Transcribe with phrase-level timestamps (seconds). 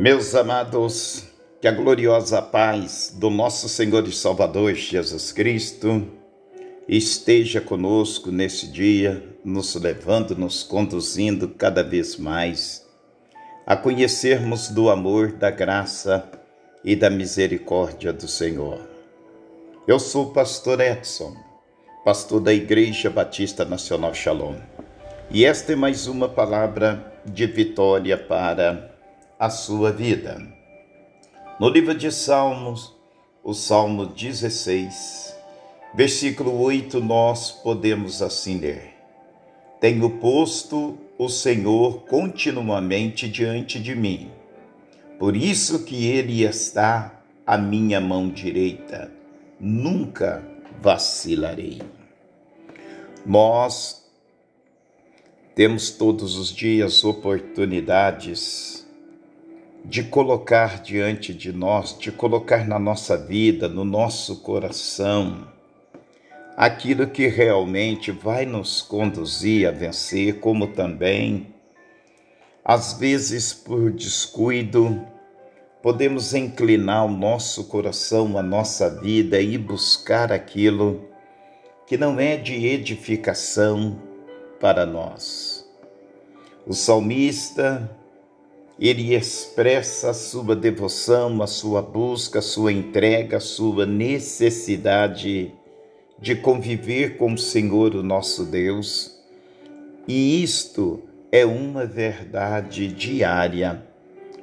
[0.00, 1.24] Meus amados,
[1.60, 6.06] que a gloriosa paz do nosso Senhor e Salvador Jesus Cristo
[6.88, 12.86] esteja conosco nesse dia, nos levando, nos conduzindo cada vez mais
[13.66, 16.30] a conhecermos do amor, da graça
[16.84, 18.78] e da misericórdia do Senhor.
[19.84, 21.34] Eu sou o pastor Edson,
[22.04, 24.54] pastor da Igreja Batista Nacional Shalom,
[25.28, 28.96] e esta é mais uma palavra de vitória para
[29.38, 30.42] a sua vida.
[31.60, 32.92] No livro de Salmos,
[33.44, 35.34] o Salmo 16,
[35.94, 38.94] versículo 8, nós podemos assim ler:
[39.80, 44.30] Tenho posto o Senhor continuamente diante de mim,
[45.18, 49.10] por isso que Ele está à minha mão direita,
[49.60, 50.42] nunca
[50.80, 51.80] vacilarei.
[53.24, 54.04] Nós
[55.54, 58.77] temos todos os dias oportunidades
[59.84, 65.48] de colocar diante de nós, de colocar na nossa vida, no nosso coração,
[66.56, 71.54] aquilo que realmente vai nos conduzir a vencer, como também,
[72.64, 75.00] às vezes por descuido,
[75.82, 81.08] podemos inclinar o nosso coração, a nossa vida e buscar aquilo
[81.86, 84.02] que não é de edificação
[84.60, 85.66] para nós.
[86.66, 87.97] O salmista,
[88.78, 95.52] ele expressa a sua devoção, a sua busca, a sua entrega, a sua necessidade
[96.20, 99.18] de conviver com o Senhor, o nosso Deus.
[100.06, 103.82] E isto é uma verdade diária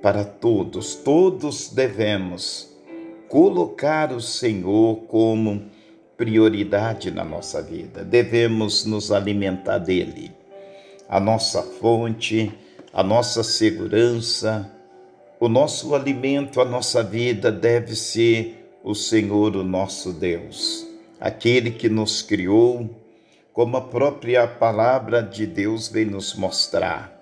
[0.00, 0.94] para todos.
[0.94, 2.70] Todos devemos
[3.28, 5.64] colocar o Senhor como
[6.16, 8.04] prioridade na nossa vida.
[8.04, 10.30] Devemos nos alimentar dele,
[11.08, 12.52] a nossa fonte
[12.92, 14.70] a nossa segurança,
[15.38, 20.86] o nosso alimento, a nossa vida deve ser o Senhor, o nosso Deus,
[21.20, 22.90] aquele que nos criou,
[23.52, 27.16] como a própria palavra de Deus vem nos mostrar,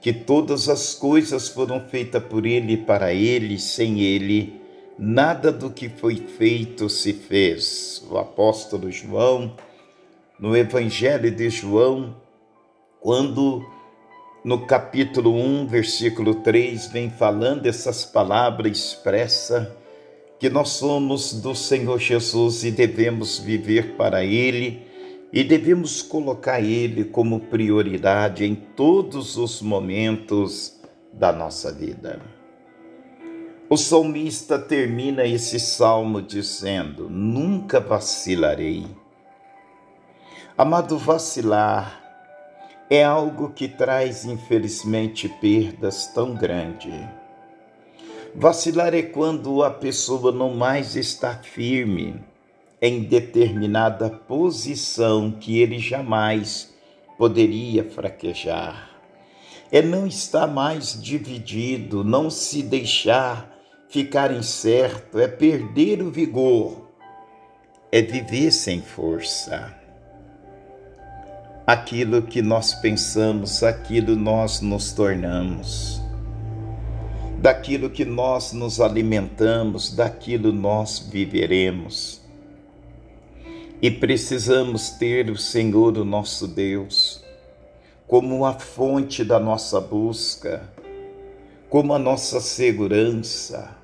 [0.00, 4.60] que todas as coisas foram feitas por Ele para Ele, sem Ele,
[4.98, 8.04] nada do que foi feito se fez.
[8.10, 9.56] O apóstolo João,
[10.38, 12.14] no Evangelho de João,
[13.00, 13.64] quando
[14.44, 19.74] no capítulo 1, versículo 3, vem falando essas palavras expressa
[20.38, 24.86] que nós somos do Senhor Jesus e devemos viver para Ele
[25.32, 30.78] e devemos colocar Ele como prioridade em todos os momentos
[31.10, 32.20] da nossa vida.
[33.70, 38.84] O salmista termina esse salmo dizendo: Nunca vacilarei.
[40.56, 42.03] Amado, vacilar
[42.88, 46.94] é algo que traz, infelizmente, perdas tão grandes.
[48.34, 52.20] Vacilar é quando a pessoa não mais está firme
[52.82, 56.74] em determinada posição que ele jamais
[57.16, 58.90] poderia fraquejar.
[59.72, 63.50] É não estar mais dividido, não se deixar
[63.88, 66.88] ficar incerto, é perder o vigor,
[67.90, 69.83] é viver sem força
[71.66, 76.00] aquilo que nós pensamos, aquilo nós nos tornamos.
[77.40, 82.20] Daquilo que nós nos alimentamos, daquilo nós viveremos.
[83.80, 87.22] E precisamos ter o Senhor, o nosso Deus,
[88.06, 90.70] como a fonte da nossa busca,
[91.70, 93.76] como a nossa segurança,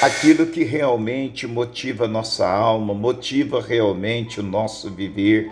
[0.00, 5.50] aquilo que realmente motiva a nossa alma, motiva realmente o nosso viver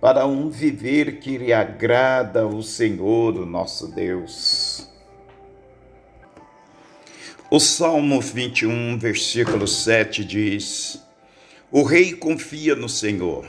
[0.00, 4.88] para um viver que lhe agrada o Senhor, o nosso Deus.
[7.50, 11.02] O Salmo 21, versículo 7 diz:
[11.70, 13.46] O rei confia no Senhor,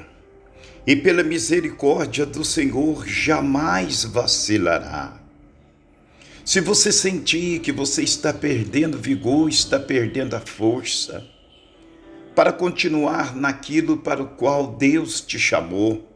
[0.88, 5.20] e pela misericórdia do Senhor jamais vacilará.
[6.44, 11.24] Se você sentir que você está perdendo vigor, está perdendo a força,
[12.34, 16.10] para continuar naquilo para o qual Deus te chamou,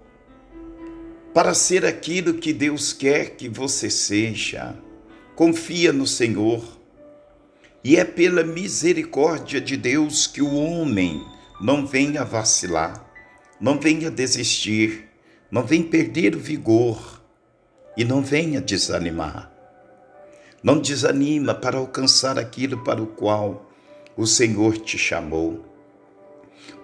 [1.33, 4.75] para ser aquilo que Deus quer que você seja.
[5.35, 6.63] Confia no Senhor.
[7.83, 11.25] E é pela misericórdia de Deus que o homem
[11.59, 13.05] não venha vacilar,
[13.59, 15.09] não venha desistir,
[15.51, 17.21] não venha perder o vigor
[17.97, 19.51] e não venha desanimar.
[20.61, 23.69] Não desanima para alcançar aquilo para o qual
[24.15, 25.65] o Senhor te chamou.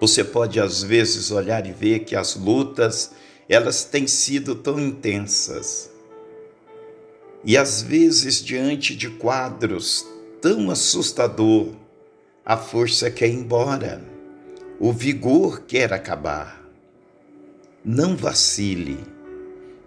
[0.02, 3.12] Você pode às vezes olhar e ver que as lutas
[3.50, 5.90] elas têm sido tão intensas.
[7.44, 10.06] E às vezes, diante de quadros
[10.40, 11.74] tão assustador,
[12.46, 14.04] a força quer ir embora,
[14.80, 16.64] o vigor quer acabar.
[17.84, 19.00] Não vacile,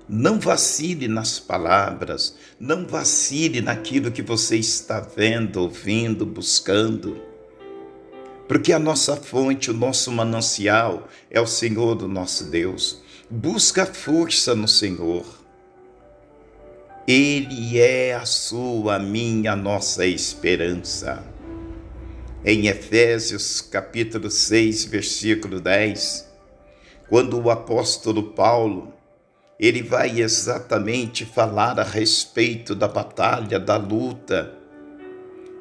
[0.08, 7.20] não vacile nas palavras, não vacile naquilo que você está vendo, ouvindo, buscando.
[8.48, 13.02] Porque a nossa fonte, o nosso manancial é o Senhor do nosso Deus.
[13.34, 15.24] Busca força no Senhor
[17.08, 21.24] ele é a sua, a minha, a nossa esperança.
[22.44, 26.28] Em Efésios capítulo 6, versículo 10,
[27.08, 28.92] quando o apóstolo Paulo,
[29.58, 34.58] ele vai exatamente falar a respeito da batalha, da luta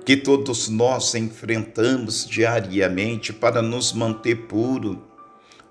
[0.05, 5.07] que todos nós enfrentamos diariamente para nos manter puro,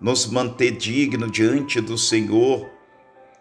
[0.01, 2.71] nos manter digno diante do Senhor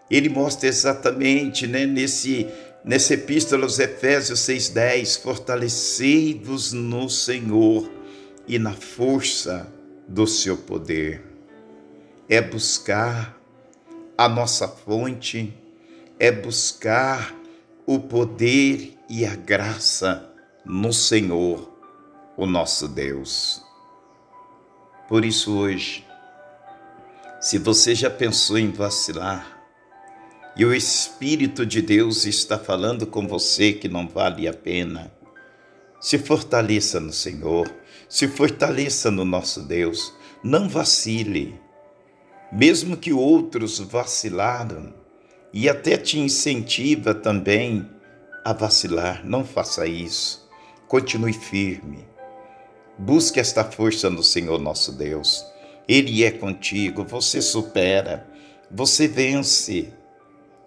[0.09, 2.47] ele mostra exatamente né, nesse,
[2.83, 7.89] nessa epístola aos Efésios 6,10: Fortalecei-vos no Senhor
[8.47, 9.71] e na força
[10.07, 11.23] do seu poder.
[12.27, 13.38] É buscar
[14.17, 15.53] a nossa fonte,
[16.17, 17.35] é buscar
[17.85, 20.31] o poder e a graça
[20.65, 21.71] no Senhor,
[22.35, 23.63] o nosso Deus.
[25.07, 26.06] Por isso, hoje,
[27.39, 29.57] se você já pensou em vacilar,
[30.57, 35.09] e o Espírito de Deus está falando com você que não vale a pena.
[36.01, 37.74] Se fortaleça no Senhor,
[38.09, 40.13] se fortaleça no nosso Deus,
[40.44, 41.57] não vacile.
[42.51, 44.94] Mesmo que outros vacilaram,
[45.53, 47.89] e até te incentiva também
[48.44, 50.50] a vacilar, não faça isso.
[50.88, 52.06] Continue firme.
[52.97, 55.45] Busque esta força no Senhor nosso Deus.
[55.89, 58.27] Ele é contigo, você supera,
[58.69, 59.91] você vence.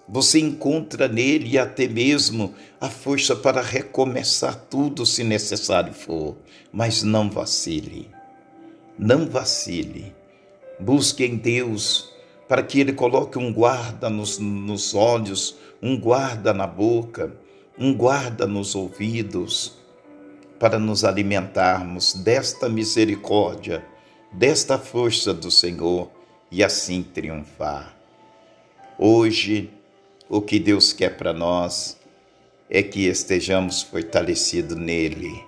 [0.08, 6.36] Você encontra nele até mesmo a força para recomeçar tudo se necessário for,
[6.72, 8.10] mas não vacile.
[8.98, 10.12] Não vacile.
[10.80, 12.12] Busque em Deus
[12.48, 17.32] para que Ele coloque um guarda nos, nos olhos, um guarda na boca,
[17.78, 19.78] um guarda nos ouvidos,
[20.58, 23.84] para nos alimentarmos desta misericórdia,
[24.32, 26.10] desta força do Senhor
[26.50, 27.94] e assim triunfar.
[28.98, 29.70] Hoje,
[30.28, 31.98] o que Deus quer para nós
[32.70, 35.44] é que estejamos fortalecidos nele.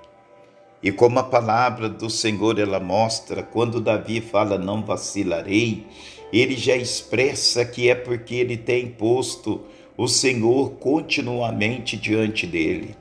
[0.82, 5.86] E como a palavra do Senhor ela mostra, quando Davi fala não vacilarei,
[6.30, 9.62] ele já expressa que é porque ele tem posto
[9.96, 12.94] o Senhor continuamente diante dele.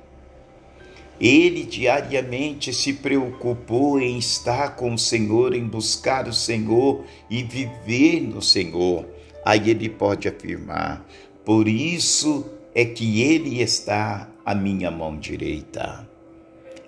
[1.20, 8.22] Ele diariamente se preocupou em estar com o Senhor, em buscar o Senhor e viver
[8.22, 9.06] no Senhor.
[9.46, 11.06] Aí ele pode afirmar:
[11.46, 16.08] por isso é que ele está à minha mão direita.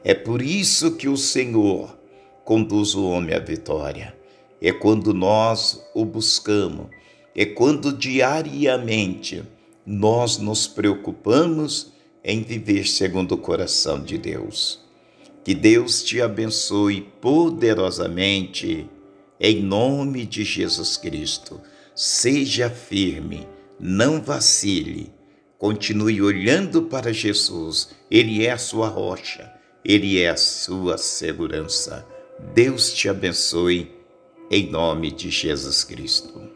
[0.04, 1.98] É por isso que o Senhor
[2.44, 4.16] conduz o homem à vitória.
[4.62, 6.88] É quando nós o buscamos,
[7.36, 9.44] é quando diariamente
[9.86, 11.95] nós nos preocupamos
[12.28, 14.84] em viver segundo o coração de Deus.
[15.44, 18.90] Que Deus te abençoe poderosamente,
[19.40, 21.62] em nome de Jesus Cristo.
[21.94, 23.48] Seja firme
[23.80, 25.14] não vacile,
[25.60, 29.54] continue olhando para Jesus, Ele é a sua rocha,
[29.84, 32.08] Ele é a sua segurança.
[32.54, 33.92] Deus te abençoe,
[34.50, 36.55] em nome de Jesus Cristo.